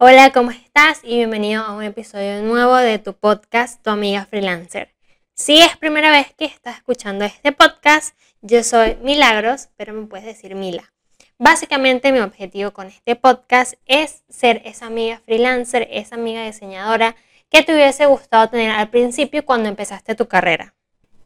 Hola, 0.00 0.30
¿cómo 0.30 0.52
estás? 0.52 1.00
Y 1.02 1.16
bienvenido 1.16 1.64
a 1.64 1.74
un 1.74 1.82
episodio 1.82 2.40
nuevo 2.44 2.76
de 2.76 3.00
tu 3.00 3.14
podcast, 3.14 3.82
Tu 3.82 3.90
Amiga 3.90 4.26
Freelancer. 4.26 4.94
Si 5.34 5.58
es 5.58 5.76
primera 5.76 6.12
vez 6.12 6.32
que 6.34 6.44
estás 6.44 6.76
escuchando 6.76 7.24
este 7.24 7.50
podcast, 7.50 8.16
yo 8.40 8.62
soy 8.62 8.96
Milagros, 9.02 9.70
pero 9.76 9.92
me 9.94 10.06
puedes 10.06 10.24
decir 10.24 10.54
Mila. 10.54 10.92
Básicamente 11.36 12.12
mi 12.12 12.20
objetivo 12.20 12.70
con 12.70 12.86
este 12.86 13.16
podcast 13.16 13.74
es 13.86 14.22
ser 14.28 14.62
esa 14.64 14.86
amiga 14.86 15.20
freelancer, 15.24 15.88
esa 15.90 16.14
amiga 16.14 16.44
diseñadora 16.44 17.16
que 17.50 17.64
te 17.64 17.74
hubiese 17.74 18.06
gustado 18.06 18.48
tener 18.50 18.70
al 18.70 18.90
principio 18.90 19.44
cuando 19.44 19.68
empezaste 19.68 20.14
tu 20.14 20.28
carrera. 20.28 20.76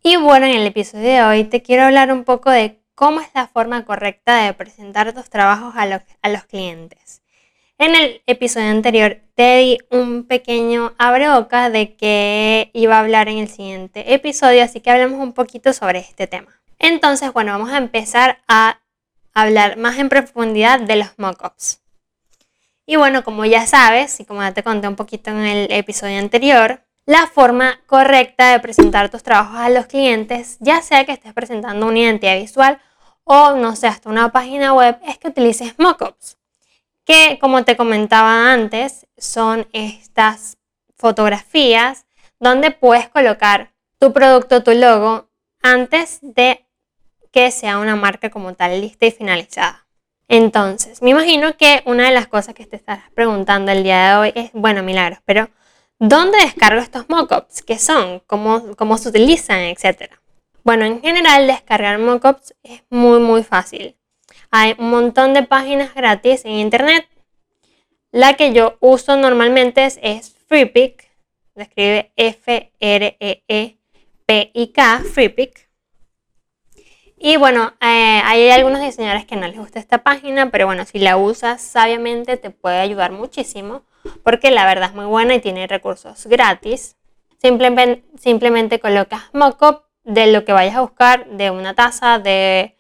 Y 0.03 0.17
bueno, 0.17 0.47
en 0.47 0.55
el 0.55 0.67
episodio 0.67 1.05
de 1.05 1.23
hoy 1.23 1.45
te 1.45 1.61
quiero 1.61 1.83
hablar 1.83 2.11
un 2.11 2.25
poco 2.25 2.51
de 2.51 2.81
cómo 2.95 3.21
es 3.21 3.29
la 3.35 3.49
forma 3.49 3.85
correcta 3.85 4.43
de 4.47 4.55
presentar 4.55 5.13
tus 5.13 5.29
trabajos 5.29 5.75
a 5.77 5.85
los, 5.85 6.01
a 6.23 6.31
los 6.31 6.45
clientes. 6.45 7.22
En 7.83 7.97
el 7.97 8.23
episodio 8.29 8.71
anterior 8.71 9.19
te 9.35 9.57
di 9.57 9.79
un 9.91 10.23
pequeño 10.23 10.93
boca 11.35 11.69
de 11.69 11.97
que 11.97 12.71
iba 12.75 12.95
a 12.95 13.01
hablar 13.01 13.29
en 13.29 13.39
el 13.39 13.49
siguiente 13.49 14.15
episodio, 14.15 14.63
así 14.63 14.79
que 14.79 14.93
hablemos 14.93 15.19
un 15.19 15.33
poquito 15.33 15.73
sobre 15.73 15.99
este 15.99 16.29
tema. 16.29 16.61
Entonces, 16.79 17.33
bueno, 17.33 17.51
vamos 17.51 17.73
a 17.73 17.79
empezar 17.79 18.39
a 18.47 18.79
hablar 19.35 19.79
más 19.79 19.99
en 19.99 20.09
profundidad 20.09 20.79
de 20.79 20.95
los 20.95 21.09
mockups. 21.17 21.81
Y 22.87 22.95
bueno, 22.95 23.25
como 23.25 23.45
ya 23.47 23.67
sabes, 23.67 24.21
y 24.21 24.27
como 24.27 24.43
ya 24.43 24.55
te 24.55 24.63
conté 24.63 24.87
un 24.87 24.95
poquito 24.95 25.33
en 25.33 25.39
el 25.39 25.73
episodio 25.73 26.21
anterior, 26.21 26.85
la 27.05 27.27
forma 27.27 27.81
correcta 27.89 28.53
de 28.53 28.61
presentar 28.61 29.11
tus 29.11 29.25
trabajos 29.25 29.59
a 29.59 29.71
los 29.71 29.87
clientes, 29.87 30.57
ya 30.61 30.83
sea 30.83 31.05
que 31.05 31.11
estés 31.11 31.33
presentando 31.33 31.89
una 31.89 31.99
identidad 31.99 32.39
visual 32.39 32.81
o 33.25 33.57
no 33.57 33.75
sé, 33.75 33.89
hasta 33.89 34.09
una 34.09 34.31
página 34.31 34.73
web, 34.73 35.01
es 35.05 35.19
que 35.19 35.27
utilices 35.27 35.75
mockups 35.81 36.37
que 37.05 37.39
como 37.41 37.65
te 37.65 37.77
comentaba 37.77 38.53
antes, 38.53 39.07
son 39.17 39.67
estas 39.73 40.59
fotografías 40.97 42.07
donde 42.39 42.71
puedes 42.71 43.09
colocar 43.09 43.73
tu 43.99 44.13
producto, 44.13 44.63
tu 44.63 44.73
logo, 44.73 45.29
antes 45.63 46.19
de 46.23 46.67
que 47.31 47.51
sea 47.51 47.79
una 47.79 47.97
marca 47.97 48.31
como 48.31 48.55
tal 48.55 48.81
lista 48.81 49.07
y 49.07 49.11
finalizada. 49.11 49.87
Entonces, 50.29 51.03
me 51.03 51.11
imagino 51.11 51.57
que 51.57 51.83
una 51.87 52.07
de 52.07 52.15
las 52.15 52.27
cosas 52.27 52.55
que 52.55 52.67
te 52.67 52.77
estarás 52.77 53.11
preguntando 53.15 53.71
el 53.73 53.83
día 53.83 54.09
de 54.09 54.17
hoy 54.17 54.33
es, 54.35 54.51
bueno, 54.53 54.83
milagros, 54.83 55.19
pero 55.25 55.51
¿dónde 55.99 56.39
descargo 56.39 56.81
estos 56.81 57.09
mockups? 57.09 57.63
¿Qué 57.63 57.79
son? 57.79 58.21
¿Cómo, 58.27 58.75
cómo 58.77 58.99
se 58.99 59.09
utilizan? 59.09 59.59
Etcétera. 59.59 60.21
Bueno, 60.65 60.85
en 60.85 61.01
general 61.01 61.47
descargar 61.47 61.99
mockups 61.99 62.55
es 62.63 62.83
muy 62.89 63.19
muy 63.19 63.43
fácil. 63.43 63.97
Hay 64.55 64.77
un 64.79 64.91
montón 64.91 65.33
de 65.33 65.43
páginas 65.45 65.95
gratis 65.95 66.45
en 66.45 66.53
internet. 66.53 67.09
La 68.11 68.35
que 68.35 68.53
yo 68.53 68.77
uso 68.81 69.17
normalmente 69.17 69.87
es, 69.87 69.99
es 70.03 70.37
FreePic. 70.47 71.11
Se 71.55 71.63
escribe 71.63 72.13
F-R-E-E-P-I-K, 72.17 72.73
FreePic. 75.11 75.71
Y 77.17 77.39
bueno, 77.39 77.73
eh, 77.81 78.21
hay 78.25 78.51
algunos 78.51 78.83
diseñadores 78.83 79.25
que 79.25 79.37
no 79.37 79.47
les 79.47 79.57
gusta 79.57 79.79
esta 79.79 80.03
página, 80.03 80.51
pero 80.51 80.67
bueno, 80.67 80.85
si 80.85 80.99
la 80.99 81.17
usas 81.17 81.63
sabiamente 81.63 82.37
te 82.37 82.51
puede 82.51 82.81
ayudar 82.81 83.11
muchísimo 83.13 83.85
porque 84.23 84.51
la 84.51 84.67
verdad 84.67 84.91
es 84.91 84.95
muy 84.95 85.07
buena 85.07 85.35
y 85.35 85.41
tiene 85.41 85.67
recursos 85.67 86.27
gratis. 86.27 86.97
Simplemente, 87.39 88.05
simplemente 88.19 88.81
colocas 88.81 89.31
mockup 89.33 89.85
de 90.05 90.31
lo 90.31 90.45
que 90.45 90.53
vayas 90.53 90.77
a 90.77 90.83
buscar, 90.83 91.27
de 91.27 91.51
una 91.51 91.75
taza, 91.75 92.19
de 92.19 92.77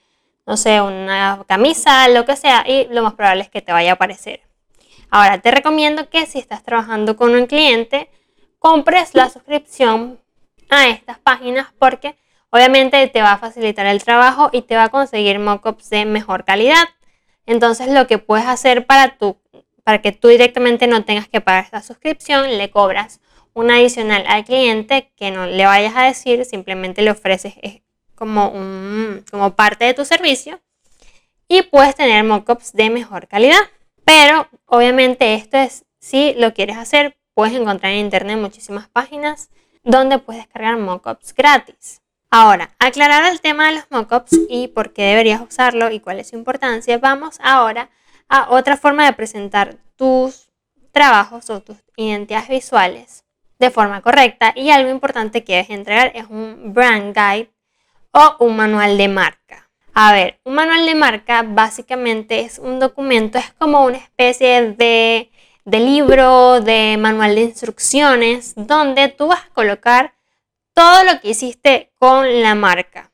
no 0.46 0.56
sé, 0.56 0.80
una 0.80 1.44
camisa, 1.46 2.08
lo 2.08 2.24
que 2.24 2.36
sea, 2.36 2.64
y 2.66 2.86
lo 2.90 3.02
más 3.02 3.14
probable 3.14 3.42
es 3.42 3.50
que 3.50 3.62
te 3.62 3.72
vaya 3.72 3.92
a 3.92 3.94
aparecer. 3.94 4.42
Ahora, 5.10 5.38
te 5.38 5.50
recomiendo 5.50 6.08
que 6.08 6.26
si 6.26 6.38
estás 6.38 6.62
trabajando 6.62 7.16
con 7.16 7.34
un 7.34 7.46
cliente, 7.46 8.10
compres 8.58 9.14
la 9.14 9.28
suscripción 9.28 10.18
a 10.70 10.88
estas 10.88 11.18
páginas 11.18 11.68
porque 11.78 12.16
obviamente 12.50 13.06
te 13.08 13.22
va 13.22 13.32
a 13.32 13.38
facilitar 13.38 13.86
el 13.86 14.02
trabajo 14.02 14.48
y 14.52 14.62
te 14.62 14.76
va 14.76 14.84
a 14.84 14.88
conseguir 14.88 15.38
mockups 15.38 15.90
de 15.90 16.06
mejor 16.06 16.44
calidad. 16.44 16.88
Entonces, 17.44 17.88
lo 17.88 18.06
que 18.06 18.18
puedes 18.18 18.46
hacer 18.46 18.86
para, 18.86 19.18
tu, 19.18 19.36
para 19.84 20.00
que 20.00 20.12
tú 20.12 20.28
directamente 20.28 20.86
no 20.86 21.04
tengas 21.04 21.28
que 21.28 21.40
pagar 21.40 21.64
esta 21.64 21.82
suscripción, 21.82 22.56
le 22.56 22.70
cobras 22.70 23.20
un 23.52 23.70
adicional 23.70 24.24
al 24.26 24.44
cliente 24.44 25.12
que 25.16 25.30
no 25.30 25.46
le 25.46 25.66
vayas 25.66 25.94
a 25.96 26.04
decir, 26.04 26.44
simplemente 26.44 27.02
le 27.02 27.10
ofreces 27.10 27.54
como, 28.14 28.48
un, 28.48 29.24
como 29.30 29.54
parte 29.54 29.84
de 29.84 29.94
tu 29.94 30.04
servicio 30.04 30.60
y 31.48 31.62
puedes 31.62 31.94
tener 31.94 32.24
mockups 32.24 32.72
de 32.72 32.90
mejor 32.90 33.28
calidad. 33.28 33.60
Pero 34.04 34.48
obviamente 34.66 35.34
esto 35.34 35.58
es, 35.58 35.84
si 36.00 36.34
lo 36.34 36.54
quieres 36.54 36.76
hacer, 36.76 37.16
puedes 37.34 37.54
encontrar 37.54 37.92
en 37.92 37.98
internet 37.98 38.38
muchísimas 38.38 38.88
páginas 38.88 39.50
donde 39.84 40.18
puedes 40.18 40.42
descargar 40.42 40.76
mockups 40.78 41.34
gratis. 41.34 42.00
Ahora, 42.30 42.74
aclarar 42.78 43.30
el 43.30 43.40
tema 43.40 43.68
de 43.68 43.76
los 43.76 43.84
mockups 43.90 44.32
y 44.48 44.68
por 44.68 44.92
qué 44.94 45.02
deberías 45.02 45.42
usarlo 45.42 45.90
y 45.90 46.00
cuál 46.00 46.18
es 46.18 46.28
su 46.30 46.36
importancia, 46.36 46.96
vamos 46.96 47.36
ahora 47.42 47.90
a 48.28 48.50
otra 48.50 48.78
forma 48.78 49.04
de 49.04 49.12
presentar 49.12 49.76
tus 49.96 50.50
trabajos 50.92 51.50
o 51.50 51.60
tus 51.60 51.76
identidades 51.96 52.48
visuales 52.48 53.24
de 53.58 53.70
forma 53.70 54.00
correcta 54.00 54.52
y 54.56 54.70
algo 54.70 54.90
importante 54.90 55.44
que 55.44 55.56
debes 55.56 55.70
entregar 55.70 56.12
es 56.14 56.24
un 56.30 56.72
brand 56.72 57.14
guide 57.14 57.50
o 58.12 58.36
un 58.40 58.56
manual 58.56 58.96
de 58.98 59.08
marca. 59.08 59.70
A 59.94 60.12
ver, 60.12 60.40
un 60.44 60.54
manual 60.54 60.86
de 60.86 60.94
marca 60.94 61.42
básicamente 61.42 62.40
es 62.40 62.58
un 62.58 62.78
documento, 62.78 63.38
es 63.38 63.52
como 63.58 63.84
una 63.84 63.98
especie 63.98 64.72
de, 64.72 65.30
de 65.64 65.80
libro, 65.80 66.60
de 66.60 66.96
manual 66.98 67.34
de 67.34 67.42
instrucciones, 67.42 68.54
donde 68.56 69.08
tú 69.08 69.28
vas 69.28 69.44
a 69.44 69.50
colocar 69.50 70.14
todo 70.74 71.04
lo 71.04 71.20
que 71.20 71.30
hiciste 71.30 71.92
con 71.98 72.42
la 72.42 72.54
marca, 72.54 73.10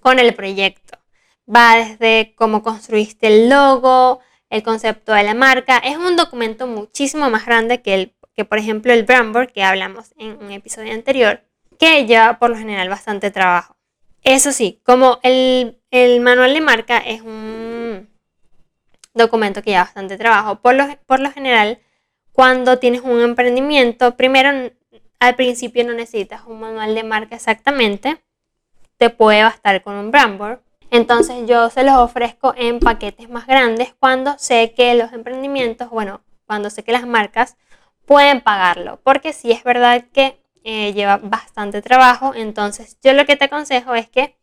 con 0.00 0.18
el 0.18 0.34
proyecto. 0.34 0.98
Va 1.48 1.76
desde 1.76 2.34
cómo 2.34 2.62
construiste 2.62 3.28
el 3.28 3.48
logo, 3.48 4.20
el 4.50 4.64
concepto 4.64 5.12
de 5.12 5.22
la 5.22 5.34
marca. 5.34 5.78
Es 5.78 5.96
un 5.96 6.16
documento 6.16 6.66
muchísimo 6.66 7.30
más 7.30 7.46
grande 7.46 7.82
que, 7.82 7.94
el, 7.94 8.16
que 8.34 8.44
por 8.44 8.58
ejemplo, 8.58 8.92
el 8.92 9.04
Brandboard 9.04 9.52
que 9.52 9.62
hablamos 9.62 10.12
en 10.18 10.36
un 10.42 10.50
episodio 10.50 10.92
anterior, 10.92 11.44
que 11.78 12.06
lleva 12.06 12.40
por 12.40 12.50
lo 12.50 12.56
general 12.56 12.88
bastante 12.88 13.30
trabajo. 13.30 13.75
Eso 14.22 14.52
sí, 14.52 14.80
como 14.84 15.20
el, 15.22 15.76
manual 16.20 16.54
de 16.54 16.60
marca 16.60 16.98
es 16.98 17.22
un 17.22 18.08
documento 19.14 19.62
que 19.62 19.70
lleva 19.70 19.84
bastante 19.84 20.18
trabajo, 20.18 20.56
por 20.56 20.74
lo, 20.74 20.84
por 21.06 21.20
lo 21.20 21.30
general, 21.30 21.78
cuando 22.32 22.78
tienes 22.78 23.00
un 23.00 23.20
emprendimiento, 23.20 24.16
primero 24.16 24.50
al 25.18 25.34
principio 25.36 25.84
no 25.84 25.94
necesitas 25.94 26.42
un 26.46 26.60
manual 26.60 26.94
de 26.94 27.02
marca 27.02 27.36
exactamente, 27.36 28.22
te 28.98 29.10
puede 29.10 29.42
bastar 29.42 29.82
con 29.82 29.94
un 29.94 30.10
brand 30.10 30.60
Entonces 30.90 31.46
yo 31.46 31.70
se 31.70 31.84
los 31.84 31.96
ofrezco 31.96 32.54
en 32.56 32.80
paquetes 32.80 33.28
más 33.28 33.46
grandes 33.46 33.94
cuando 33.98 34.36
sé 34.38 34.74
que 34.74 34.94
los 34.94 35.12
emprendimientos, 35.12 35.90
bueno, 35.90 36.20
cuando 36.46 36.70
sé 36.70 36.82
que 36.82 36.92
las 36.92 37.06
marcas 37.06 37.56
pueden 38.06 38.40
pagarlo, 38.40 39.00
porque 39.02 39.32
sí 39.32 39.50
es 39.50 39.64
verdad 39.64 40.04
que 40.12 40.38
eh, 40.68 40.92
lleva 40.92 41.18
bastante 41.18 41.80
trabajo. 41.80 42.34
Entonces, 42.34 42.98
yo 43.00 43.12
lo 43.12 43.24
que 43.24 43.36
te 43.36 43.44
aconsejo 43.44 43.94
es 43.94 44.08
que 44.08 44.36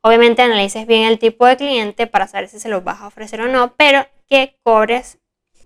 obviamente 0.00 0.40
analices 0.40 0.86
bien 0.86 1.04
el 1.04 1.18
tipo 1.18 1.44
de 1.44 1.58
cliente 1.58 2.06
para 2.06 2.26
saber 2.26 2.48
si 2.48 2.58
se 2.58 2.70
lo 2.70 2.80
vas 2.80 3.02
a 3.02 3.06
ofrecer 3.06 3.42
o 3.42 3.48
no, 3.48 3.74
pero 3.76 4.06
que 4.26 4.58
cobres 4.62 5.18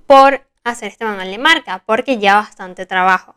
por 0.08 0.44
hacer 0.64 0.88
este 0.88 1.04
manual 1.04 1.30
de 1.30 1.38
marca, 1.38 1.84
porque 1.86 2.18
lleva 2.18 2.40
bastante 2.40 2.84
trabajo. 2.84 3.36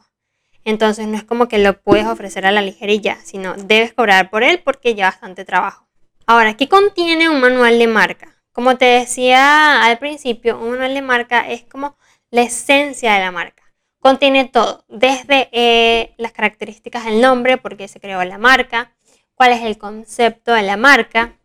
Entonces, 0.63 1.05
no 1.05 1.15
es 1.15 1.23
como 1.23 1.47
que 1.47 1.59
lo 1.59 1.79
puedes 1.83 2.07
ofrecer 2.07 2.47
a 2.47 2.51
la 2.51 2.63
ligerilla, 2.63 3.19
sino 3.23 3.53
debes 3.53 3.93
cobrar 3.93 4.31
por 4.31 4.43
él 4.43 4.59
porque 4.63 4.95
lleva 4.95 5.11
bastante 5.11 5.45
trabajo. 5.45 5.87
Ahora, 6.25 6.57
¿qué 6.57 6.67
contiene 6.67 7.29
un 7.29 7.41
manual 7.41 7.77
de 7.77 7.85
marca? 7.85 8.41
Como 8.51 8.75
te 8.75 8.85
decía 8.85 9.83
al 9.85 9.99
principio, 9.99 10.57
un 10.59 10.71
manual 10.71 10.95
de 10.95 11.03
marca 11.03 11.47
es 11.47 11.61
como 11.61 11.95
la 12.31 12.41
esencia 12.41 13.13
de 13.13 13.19
la 13.19 13.31
marca. 13.31 13.64
Contiene 14.05 14.45
todo, 14.45 14.85
desde 14.87 15.49
eh, 15.51 16.13
las 16.17 16.31
características 16.31 17.05
del 17.05 17.21
nombre, 17.21 17.57
por 17.57 17.75
qué 17.75 17.87
se 17.87 17.99
creó 17.99 18.23
la 18.23 18.37
marca, 18.37 18.91
cuál 19.33 19.51
es 19.51 19.63
el 19.63 19.79
concepto 19.79 20.53
de 20.53 20.61
la 20.61 20.77
marca, 20.77 21.39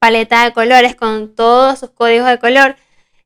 paleta 0.00 0.42
de 0.42 0.52
colores 0.52 0.96
con 0.96 1.32
todos 1.36 1.78
sus 1.78 1.90
códigos 1.90 2.26
de 2.26 2.40
color, 2.40 2.74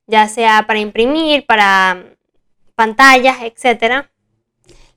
ya 0.07 0.29
sea 0.29 0.67
para 0.67 0.79
imprimir, 0.79 1.47
para 1.47 1.95
mm, 1.95 2.17
pantallas, 2.75 3.39
etc. 3.41 4.09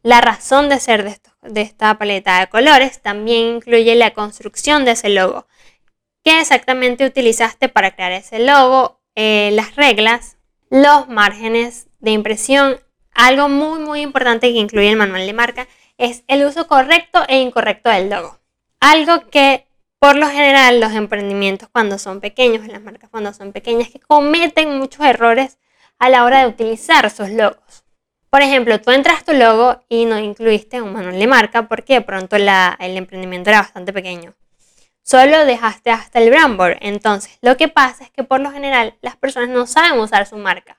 La 0.04 0.20
razón 0.20 0.68
de 0.68 0.82
ser 0.82 1.06
de, 1.42 1.62
esta 1.62 1.98
paleta 1.98 2.42
de 2.42 2.48
colores 2.48 3.02
también 3.02 3.56
incluye 3.56 3.96
la 3.96 4.12
construcción 4.12 4.84
de 4.84 4.92
ese 4.92 5.08
logo. 5.08 5.48
¿Qué 6.22 6.42
exactamente 6.42 7.06
utilizaste 7.06 7.70
para 7.70 7.96
crear 7.96 8.12
ese 8.12 8.40
logo? 8.40 9.00
Eh, 9.16 9.52
las 9.54 9.78
reglas, 9.78 10.36
los 10.70 11.08
márgenes 11.08 11.88
de 12.02 12.12
impresión, 12.12 12.82
algo 13.18 13.50
muy 13.50 13.80
muy 13.80 14.02
importante 14.02 14.54
que 14.54 14.60
incluye 14.60 14.90
el 14.90 14.96
manual 14.96 15.26
de 15.26 15.34
marca 15.34 15.68
es 15.98 16.24
el 16.28 16.46
uso 16.46 16.68
correcto 16.68 17.24
e 17.28 17.40
incorrecto 17.42 17.90
del 17.90 18.10
logo. 18.10 18.40
Algo 18.80 19.28
que 19.30 19.66
por 20.00 20.16
lo 20.16 20.30
general 20.30 20.80
los 20.80 20.94
emprendimientos 20.94 21.68
cuando 21.70 21.98
son 21.98 22.22
pequeños, 22.22 22.68
las 22.68 22.82
marcas 22.82 23.10
cuando 23.10 23.34
son 23.34 23.52
pequeñas, 23.52 23.90
que 23.90 24.00
cometen 24.00 24.78
muchos 24.78 25.04
errores 25.06 25.58
a 25.98 26.10
la 26.10 26.24
hora 26.24 26.42
de 26.42 26.48
utilizar 26.48 27.10
sus 27.10 27.30
logos. 27.30 27.84
Por 28.30 28.44
ejemplo, 28.44 28.80
tú 28.80 28.92
entras 28.92 29.26
tu 29.26 29.34
logo 29.34 29.82
y 29.90 30.06
no 30.06 30.20
incluiste 30.20 30.82
un 30.82 30.94
manual 30.94 31.18
de 31.18 31.28
marca 31.28 31.68
porque 31.68 31.96
de 31.96 32.02
pronto 32.02 32.36
el 32.36 32.48
emprendimiento 32.98 33.50
era 33.50 33.62
bastante 33.62 33.92
pequeño. 33.92 34.36
Solo 35.02 35.46
dejaste 35.46 35.90
hasta 35.90 36.20
el 36.20 36.30
brandboard. 36.30 36.78
Entonces, 36.82 37.40
lo 37.42 37.58
que 37.58 37.68
pasa 37.68 38.04
es 38.04 38.12
que 38.12 38.24
por 38.24 38.42
lo 38.42 38.52
general 38.52 38.96
las 39.02 39.16
personas 39.16 39.50
no 39.50 39.66
saben 39.66 40.00
usar 40.00 40.28
su 40.28 40.38
marca. 40.38 40.77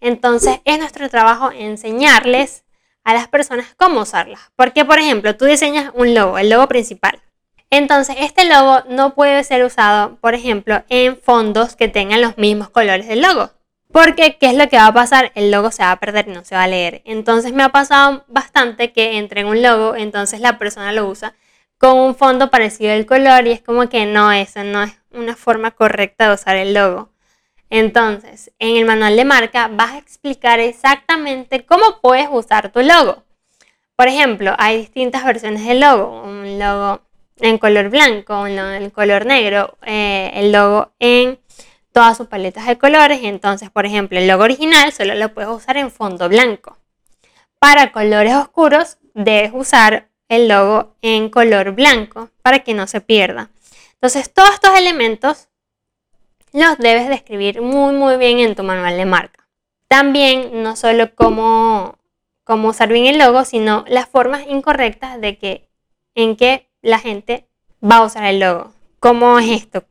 Entonces, 0.00 0.60
es 0.64 0.78
nuestro 0.78 1.08
trabajo 1.08 1.50
enseñarles 1.52 2.64
a 3.04 3.14
las 3.14 3.28
personas 3.28 3.74
cómo 3.76 4.00
usarlas. 4.02 4.40
Porque, 4.56 4.84
por 4.84 4.98
ejemplo, 4.98 5.36
tú 5.36 5.44
diseñas 5.44 5.92
un 5.94 6.14
logo, 6.14 6.38
el 6.38 6.50
logo 6.50 6.66
principal. 6.66 7.22
Entonces, 7.70 8.16
este 8.20 8.44
logo 8.44 8.82
no 8.88 9.14
puede 9.14 9.42
ser 9.44 9.64
usado, 9.64 10.16
por 10.16 10.34
ejemplo, 10.34 10.84
en 10.88 11.16
fondos 11.16 11.76
que 11.76 11.88
tengan 11.88 12.20
los 12.20 12.38
mismos 12.38 12.70
colores 12.70 13.08
del 13.08 13.22
logo. 13.22 13.50
Porque, 13.92 14.36
¿qué 14.38 14.46
es 14.46 14.54
lo 14.54 14.68
que 14.68 14.76
va 14.76 14.88
a 14.88 14.94
pasar? 14.94 15.32
El 15.34 15.50
logo 15.50 15.70
se 15.70 15.82
va 15.82 15.92
a 15.92 16.00
perder 16.00 16.28
no 16.28 16.44
se 16.44 16.54
va 16.54 16.64
a 16.64 16.68
leer. 16.68 17.02
Entonces, 17.04 17.52
me 17.52 17.62
ha 17.62 17.70
pasado 17.70 18.24
bastante 18.28 18.92
que 18.92 19.18
entre 19.18 19.40
en 19.40 19.46
un 19.46 19.62
logo, 19.62 19.96
entonces 19.96 20.40
la 20.40 20.58
persona 20.58 20.92
lo 20.92 21.06
usa 21.08 21.34
con 21.78 21.98
un 21.98 22.14
fondo 22.14 22.50
parecido 22.50 22.92
al 22.92 23.06
color 23.06 23.46
y 23.46 23.52
es 23.52 23.62
como 23.62 23.88
que 23.88 24.06
no, 24.06 24.32
eso 24.32 24.64
no 24.64 24.82
es 24.82 24.92
una 25.10 25.36
forma 25.36 25.70
correcta 25.72 26.28
de 26.28 26.34
usar 26.34 26.56
el 26.56 26.74
logo. 26.74 27.10
Entonces, 27.70 28.52
en 28.58 28.76
el 28.76 28.84
manual 28.84 29.16
de 29.16 29.24
marca 29.24 29.68
vas 29.68 29.92
a 29.92 29.98
explicar 29.98 30.60
exactamente 30.60 31.64
cómo 31.64 32.00
puedes 32.00 32.28
usar 32.30 32.70
tu 32.70 32.80
logo. 32.80 33.24
Por 33.96 34.08
ejemplo, 34.08 34.54
hay 34.58 34.78
distintas 34.78 35.24
versiones 35.24 35.64
del 35.64 35.80
logo. 35.80 36.22
Un 36.22 36.58
logo 36.58 37.00
en 37.38 37.58
color 37.58 37.88
blanco, 37.88 38.40
un 38.42 38.54
logo 38.54 38.68
en 38.70 38.90
color 38.90 39.26
negro, 39.26 39.76
eh, 39.82 40.30
el 40.34 40.52
logo 40.52 40.92
en 40.98 41.38
todas 41.92 42.16
sus 42.16 42.28
paletas 42.28 42.66
de 42.66 42.78
colores. 42.78 43.20
Entonces, 43.22 43.70
por 43.70 43.86
ejemplo, 43.86 44.18
el 44.18 44.28
logo 44.28 44.44
original 44.44 44.92
solo 44.92 45.14
lo 45.14 45.32
puedes 45.32 45.50
usar 45.50 45.76
en 45.76 45.90
fondo 45.90 46.28
blanco. 46.28 46.76
Para 47.58 47.90
colores 47.90 48.34
oscuros, 48.34 48.98
debes 49.14 49.52
usar 49.54 50.08
el 50.28 50.48
logo 50.48 50.94
en 51.02 51.30
color 51.30 51.72
blanco 51.72 52.30
para 52.42 52.60
que 52.60 52.74
no 52.74 52.86
se 52.86 53.00
pierda. 53.00 53.50
Entonces, 53.94 54.32
todos 54.32 54.50
estos 54.50 54.78
elementos 54.78 55.48
los 56.56 56.78
debes 56.78 57.08
describir 57.08 57.60
muy 57.60 57.94
muy 57.94 58.16
bien 58.16 58.38
en 58.38 58.54
tu 58.54 58.62
manual 58.62 58.96
de 58.96 59.04
marca. 59.04 59.46
También 59.88 60.62
no 60.62 60.74
solo 60.74 61.14
cómo, 61.14 61.98
cómo 62.44 62.68
usar 62.68 62.88
bien 62.88 63.06
el 63.06 63.18
logo, 63.18 63.44
sino 63.44 63.84
las 63.88 64.08
formas 64.08 64.46
incorrectas 64.48 65.20
de 65.20 65.36
que 65.36 65.68
en 66.14 66.34
que 66.34 66.70
la 66.80 66.98
gente 66.98 67.46
va 67.84 67.96
a 67.96 68.04
usar 68.04 68.24
el 68.24 68.40
logo. 68.40 68.72
¿Cómo 69.00 69.38
es 69.38 69.50
esto? 69.50 69.84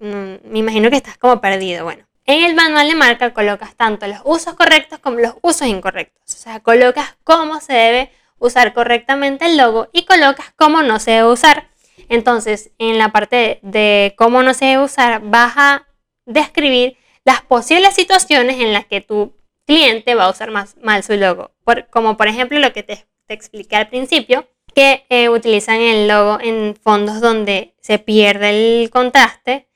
Mm, 0.00 0.50
me 0.50 0.58
imagino 0.58 0.88
que 0.88 0.96
estás 0.96 1.18
como 1.18 1.40
perdido. 1.40 1.84
Bueno, 1.84 2.06
en 2.24 2.44
el 2.44 2.54
manual 2.54 2.88
de 2.88 2.94
marca 2.94 3.34
colocas 3.34 3.76
tanto 3.76 4.06
los 4.06 4.20
usos 4.24 4.54
correctos 4.54 4.98
como 4.98 5.18
los 5.18 5.34
usos 5.42 5.68
incorrectos. 5.68 6.34
O 6.34 6.38
sea, 6.38 6.60
colocas 6.60 7.14
cómo 7.24 7.60
se 7.60 7.74
debe 7.74 8.10
usar 8.38 8.72
correctamente 8.72 9.44
el 9.44 9.58
logo 9.58 9.88
y 9.92 10.06
colocas 10.06 10.46
cómo 10.56 10.82
no 10.82 10.98
se 10.98 11.10
debe 11.10 11.30
usar. 11.30 11.68
Entonces, 12.08 12.70
en 12.78 12.96
la 12.96 13.12
parte 13.12 13.58
de 13.62 14.14
cómo 14.16 14.42
no 14.42 14.54
se 14.54 14.64
debe 14.64 14.84
usar, 14.84 15.20
vas 15.22 15.52
a 15.56 15.85
describir 16.26 16.98
las 17.24 17.40
posibles 17.42 17.94
situaciones 17.94 18.60
en 18.60 18.72
las 18.72 18.86
que 18.86 19.00
tu 19.00 19.32
cliente 19.66 20.14
va 20.14 20.24
a 20.24 20.30
usar 20.30 20.50
más 20.50 20.76
mal 20.82 21.02
su 21.02 21.14
logo. 21.14 21.50
como 21.90 22.16
por 22.16 22.28
ejemplo 22.28 22.58
lo 22.58 22.72
que 22.72 22.82
te, 22.82 23.06
expliqué 23.28 23.74
al 23.74 23.88
principio, 23.88 24.46
que 24.72 25.04
eh, 25.08 25.28
utilizan 25.28 25.80
el 25.80 26.06
logo 26.06 26.38
en 26.40 26.76
fondos 26.76 27.20
donde 27.20 27.74
se 27.80 27.98
pierde 27.98 28.50
el 28.82 28.90
contraste. 28.90 29.66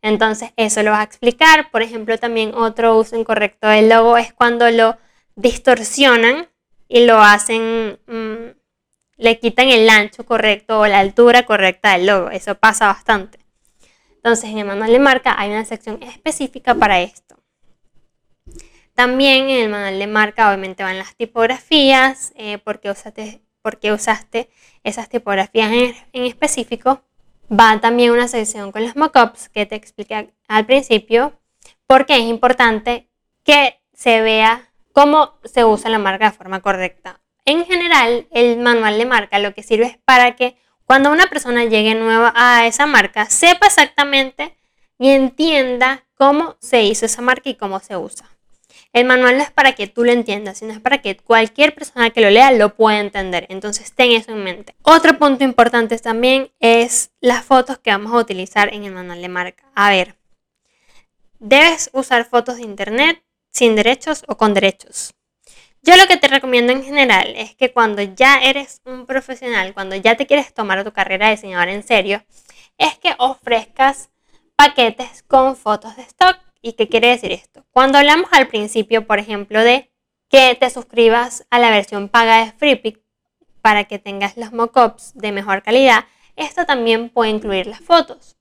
Entonces 0.00 0.52
eso 0.56 0.82
lo 0.84 0.92
vas 0.92 1.00
a 1.00 1.04
explicar. 1.04 1.70
Por 1.72 1.82
ejemplo, 1.82 2.18
también 2.18 2.54
otro 2.54 2.96
uso 2.96 3.16
incorrecto 3.16 3.66
del 3.66 3.88
logo 3.88 4.16
es 4.16 4.32
cuando 4.32 4.70
lo 4.70 4.96
distorsionan 5.34 6.48
y 6.88 7.04
lo 7.04 7.20
hacen, 7.20 7.98
mm, 8.06 8.56
le 9.16 9.38
quitan 9.40 9.68
el 9.68 9.88
ancho 9.88 10.24
correcto 10.24 10.80
o 10.80 10.86
la 10.86 11.00
altura 11.00 11.44
correcta 11.44 11.92
del 11.94 12.06
logo. 12.06 12.30
Eso 12.30 12.54
pasa 12.54 12.86
bastante. 12.86 13.39
Entonces, 14.22 14.50
en 14.50 14.58
el 14.58 14.66
manual 14.66 14.92
de 14.92 14.98
marca 14.98 15.34
hay 15.38 15.48
una 15.48 15.64
sección 15.64 16.02
específica 16.02 16.74
para 16.74 17.00
esto. 17.00 17.36
También 18.92 19.48
en 19.48 19.62
el 19.62 19.68
manual 19.70 19.98
de 19.98 20.06
marca 20.06 20.48
obviamente 20.48 20.82
van 20.82 20.98
las 20.98 21.16
tipografías, 21.16 22.34
eh, 22.36 22.58
porque, 22.58 22.90
usaste, 22.90 23.40
porque 23.62 23.92
usaste 23.92 24.50
esas 24.84 25.08
tipografías 25.08 25.72
en, 25.72 26.24
específico. 26.26 27.00
Va 27.50 27.80
también 27.80 28.10
una 28.10 28.28
sección 28.28 28.72
con 28.72 28.82
los 28.82 28.94
mockups 28.94 29.48
que 29.48 29.64
te 29.64 29.74
expliqué 29.74 30.34
al 30.48 30.66
principio, 30.66 31.32
porque 31.86 32.16
es 32.16 32.24
importante 32.24 33.08
que 33.42 33.80
se 33.94 34.20
vea 34.20 34.68
cómo 34.92 35.38
se 35.44 35.64
usa 35.64 35.88
la 35.88 35.98
marca 35.98 36.26
de 36.26 36.36
forma 36.36 36.60
correcta. 36.60 37.22
En 37.46 37.64
general, 37.64 38.28
el 38.32 38.58
manual 38.58 38.98
de 38.98 39.06
marca 39.06 39.38
lo 39.38 39.54
que 39.54 39.62
sirve 39.62 39.86
es 39.86 39.98
para 40.04 40.36
que 40.36 40.58
cuando 40.90 41.12
una 41.12 41.28
persona 41.28 41.66
llegue 41.66 41.94
nueva 41.94 42.32
a 42.34 42.66
esa 42.66 42.84
marca, 42.84 43.26
sepa 43.26 43.68
exactamente 43.68 44.56
y 44.98 45.10
entienda 45.10 46.04
cómo 46.16 46.56
se 46.58 46.82
hizo 46.82 47.06
esa 47.06 47.22
marca 47.22 47.48
y 47.48 47.54
cómo 47.54 47.78
se 47.78 47.96
usa. 47.96 48.28
El 48.92 49.04
manual 49.04 49.36
no 49.36 49.44
es 49.44 49.52
para 49.52 49.76
que 49.76 49.86
tú 49.86 50.02
lo 50.02 50.10
entiendas, 50.10 50.58
sino 50.58 50.72
es 50.72 50.80
para 50.80 51.00
que 51.00 51.16
cualquier 51.16 51.76
persona 51.76 52.10
que 52.10 52.20
lo 52.20 52.28
lea 52.28 52.50
lo 52.50 52.74
pueda 52.74 52.98
entender. 52.98 53.46
Entonces 53.50 53.92
ten 53.92 54.10
eso 54.10 54.32
en 54.32 54.42
mente. 54.42 54.74
Otro 54.82 55.16
punto 55.16 55.44
importante 55.44 55.96
también 56.00 56.50
es 56.58 57.12
las 57.20 57.44
fotos 57.44 57.78
que 57.78 57.92
vamos 57.92 58.12
a 58.12 58.16
utilizar 58.16 58.74
en 58.74 58.82
el 58.82 58.92
manual 58.92 59.22
de 59.22 59.28
marca. 59.28 59.62
A 59.76 59.90
ver, 59.90 60.16
debes 61.38 61.90
usar 61.92 62.24
fotos 62.24 62.56
de 62.56 62.62
internet 62.62 63.22
sin 63.52 63.76
derechos 63.76 64.24
o 64.26 64.36
con 64.36 64.54
derechos. 64.54 65.14
Yo 65.82 65.96
lo 65.96 66.06
que 66.06 66.18
te 66.18 66.28
recomiendo 66.28 66.72
en 66.72 66.84
general 66.84 67.34
es 67.36 67.54
que 67.54 67.72
cuando 67.72 68.02
ya 68.02 68.38
eres 68.38 68.82
un 68.84 69.06
profesional, 69.06 69.72
cuando 69.72 69.96
ya 69.96 70.16
te 70.16 70.26
quieres 70.26 70.52
tomar 70.52 70.84
tu 70.84 70.92
carrera 70.92 71.26
de 71.26 71.36
diseñador 71.36 71.68
en 71.68 71.82
serio, 71.82 72.22
es 72.76 72.98
que 72.98 73.14
ofrezcas 73.18 74.10
paquetes 74.56 75.22
con 75.22 75.56
fotos 75.56 75.96
de 75.96 76.02
stock. 76.02 76.36
¿Y 76.60 76.74
qué 76.74 76.88
quiere 76.88 77.08
decir 77.08 77.32
esto? 77.32 77.64
Cuando 77.70 77.96
hablamos 77.96 78.28
al 78.32 78.48
principio, 78.48 79.06
por 79.06 79.18
ejemplo, 79.18 79.62
de 79.62 79.90
que 80.28 80.54
te 80.54 80.68
suscribas 80.68 81.46
a 81.48 81.58
la 81.58 81.70
versión 81.70 82.10
paga 82.10 82.44
de 82.44 82.52
FreePic 82.52 83.00
para 83.62 83.84
que 83.84 83.98
tengas 83.98 84.36
los 84.36 84.52
mockups 84.52 85.12
de 85.14 85.32
mejor 85.32 85.62
calidad, 85.62 86.04
esto 86.36 86.66
también 86.66 87.08
puede 87.08 87.30
incluir 87.30 87.66
las 87.66 87.80
fotos. 87.80 88.36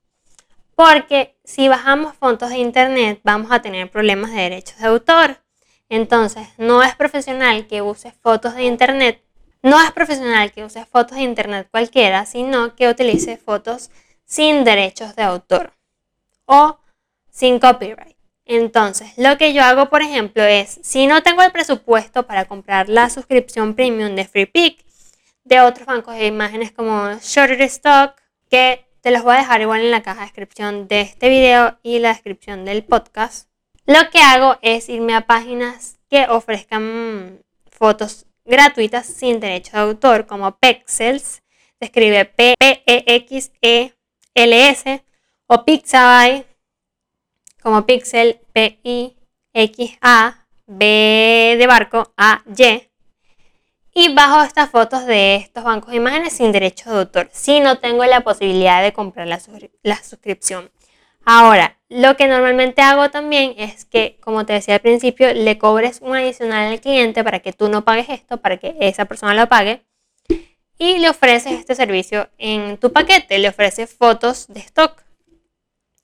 Porque 0.76 1.38
si 1.46 1.70
bajamos 1.70 2.16
fotos 2.16 2.50
de 2.50 2.58
internet 2.58 3.22
vamos 3.24 3.52
a 3.52 3.62
tener 3.62 3.90
problemas 3.90 4.32
de 4.32 4.42
derechos 4.42 4.78
de 4.80 4.88
autor. 4.88 5.42
Entonces, 5.90 6.48
no 6.58 6.84
es 6.84 6.96
profesional 6.96 7.68
que 7.68 7.82
use 7.82 8.12
fotos 8.12 8.56
de 8.56 8.64
internet, 8.64 9.22
no 9.62 9.82
es 9.82 9.92
profesional 9.92 10.52
que 10.52 10.64
use 10.64 10.86
fotos 10.86 11.18
de 11.18 11.24
internet 11.24 11.68
cualquiera, 11.70 12.26
sino 12.26 12.76
que 12.76 12.88
utilice 12.88 13.38
fotos 13.38 13.90
sin 14.26 14.64
derechos 14.64 15.16
de 15.16 15.24
autor 15.24 15.74
o 16.46 16.78
sin 17.32 17.60
copyright. 17.60 18.16
Entonces, 18.46 19.12
lo 19.18 19.38
que 19.38 19.54
yo 19.54 19.64
hago, 19.64 19.90
por 19.90 20.02
ejemplo, 20.02 20.44
es, 20.44 20.80
si 20.84 21.08
no 21.08 21.22
tengo 21.22 21.44
el 21.44 21.52
presupuesto 21.52 22.26
para 22.26 22.46
comprar 22.46 22.90
la 22.90 23.10
suscripción 23.10 23.76
premium 23.76 24.16
de 24.16 24.26
FreePic, 24.26 24.84
de 25.44 25.62
otros 25.62 25.86
bancos 25.86 26.16
de 26.16 26.28
imágenes 26.28 26.72
como 26.72 27.14
Shutterstock, 27.22 28.14
que 28.50 28.86
te 29.02 29.12
los 29.12 29.24
voy 29.24 29.36
a 29.36 29.40
dejar 29.40 29.62
igual 29.62 29.82
en 29.82 29.92
la 29.92 30.04
caja 30.04 30.22
de 30.22 30.26
descripción 30.26 30.88
de 30.88 31.02
este 31.02 31.30
video 31.30 31.78
y 31.84 32.00
la 32.00 32.10
descripción 32.10 32.66
del 32.66 32.84
podcast, 32.84 33.49
lo 33.90 34.10
que 34.12 34.20
hago 34.20 34.58
es 34.62 34.88
irme 34.88 35.16
a 35.16 35.26
páginas 35.26 35.98
que 36.12 36.28
ofrezcan 36.30 37.44
fotos 37.72 38.28
gratuitas 38.46 39.08
sin 39.08 39.40
derecho 39.40 39.72
de 39.72 39.80
autor, 39.80 40.28
como 40.28 40.56
Pexels, 40.58 41.42
se 41.80 41.86
escribe 41.86 42.26
P-E-X-E-L-S, 42.26 42.64
o 45.48 45.66
Pixabay, 45.66 46.46
como 47.64 47.88
Pixel, 47.88 48.40
P-I-X-A, 48.54 50.46
B 50.68 51.56
de 51.58 51.68
barco, 51.68 52.14
A-Y. 52.16 52.92
Y 53.96 54.14
bajo 54.14 54.44
estas 54.44 54.70
fotos 54.70 55.08
de 55.08 55.38
estos 55.38 55.64
bancos 55.64 55.90
de 55.90 55.98
imágenes 55.98 56.34
sin 56.34 56.52
derecho 56.52 56.92
de 56.92 57.00
autor, 57.00 57.28
si 57.34 57.60
no 57.60 57.80
tengo 57.80 58.06
la 58.06 58.22
posibilidad 58.22 58.84
de 58.84 58.94
comprar 58.94 59.26
la, 59.26 59.42
la 59.82 59.96
suscripción. 60.04 60.70
Ahora, 61.32 61.78
lo 61.90 62.18
que 62.18 62.28
normalmente 62.28 62.82
hago 62.82 63.12
también 63.12 63.54
es 63.56 63.86
que, 63.86 64.18
como 64.20 64.48
te 64.48 64.54
decía 64.54 64.74
al 64.74 64.80
principio, 64.80 65.32
le 65.32 65.60
cobres 65.60 66.00
un 66.02 66.16
adicional 66.16 66.72
al 66.72 66.82
cliente 66.82 67.24
para 67.24 67.40
que 67.40 67.54
tú 67.54 67.70
no 67.70 67.86
pagues 67.86 68.10
esto, 68.10 68.38
para 68.38 68.58
que 68.58 68.76
esa 68.80 69.06
persona 69.06 69.36
lo 69.36 69.48
pague. 69.48 69.86
Y 70.80 70.98
le 70.98 71.08
ofreces 71.08 71.52
este 71.52 71.76
servicio 71.76 72.30
en 72.40 72.80
tu 72.80 72.92
paquete, 72.92 73.38
le 73.38 73.50
ofreces 73.50 73.94
fotos 73.94 74.48
de 74.48 74.62
stock. 74.62 75.04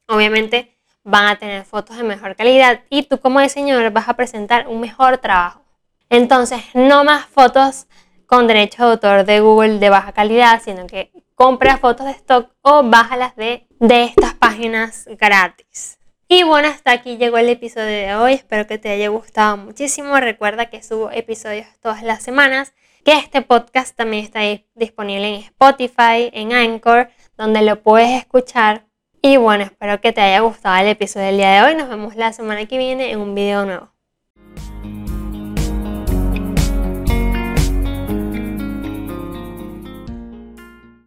Obviamente 0.07 0.77
van 1.03 1.25
a 1.25 1.39
tener 1.39 1.65
fotos 1.65 1.97
de 1.97 2.03
mejor 2.03 2.35
calidad 2.35 2.81
y 2.91 3.01
tú 3.01 3.19
como 3.19 3.41
diseñador 3.41 3.89
vas 3.89 4.07
a 4.07 4.15
presentar 4.15 4.67
un 4.67 4.79
mejor 4.79 5.17
trabajo. 5.17 5.63
Entonces, 6.07 6.61
no 6.75 7.03
más 7.03 7.25
fotos 7.25 7.87
con 8.27 8.45
derecho 8.45 8.85
de 8.85 8.91
autor 8.91 9.25
de 9.25 9.39
Google 9.39 9.79
de 9.79 9.89
baja 9.89 10.11
calidad, 10.11 10.61
sino 10.63 10.85
que 10.85 11.11
compra 11.35 11.77
fotos 11.77 12.07
de 12.07 12.13
stock 12.13 12.49
o 12.61 12.81
bájalas 12.83 13.35
de, 13.35 13.67
de 13.79 14.03
estas 14.05 14.33
páginas 14.33 15.07
gratis. 15.19 15.99
Y 16.27 16.43
bueno, 16.43 16.69
hasta 16.69 16.91
aquí 16.91 17.17
llegó 17.17 17.37
el 17.37 17.49
episodio 17.49 17.85
de 17.85 18.15
hoy. 18.15 18.33
Espero 18.33 18.65
que 18.65 18.79
te 18.79 18.89
haya 18.89 19.09
gustado 19.09 19.57
muchísimo. 19.57 20.19
Recuerda 20.19 20.71
que 20.71 20.81
subo 20.81 21.11
episodios 21.11 21.67
todas 21.81 22.01
las 22.01 22.23
semanas, 22.23 22.73
que 23.03 23.13
este 23.13 23.43
podcast 23.43 23.95
también 23.95 24.23
está 24.23 24.39
disponible 24.73 25.27
en 25.27 25.41
Spotify, 25.41 26.31
en 26.33 26.51
Anchor, 26.53 27.09
donde 27.37 27.61
lo 27.61 27.83
puedes 27.83 28.09
escuchar. 28.17 28.87
Y 29.21 29.37
bueno, 29.37 29.65
espero 29.65 30.01
que 30.01 30.13
te 30.13 30.21
haya 30.21 30.39
gustado 30.39 30.77
el 30.77 30.87
episodio 30.87 31.27
del 31.27 31.37
día 31.37 31.51
de 31.51 31.61
hoy. 31.61 31.75
Nos 31.75 31.89
vemos 31.89 32.15
la 32.15 32.33
semana 32.33 32.65
que 32.65 32.79
viene 32.79 33.11
en 33.11 33.19
un 33.19 33.35
video 33.35 33.65
nuevo. 33.65 33.91